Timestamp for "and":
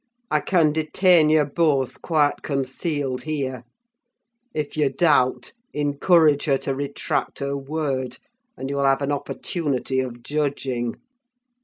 8.57-8.67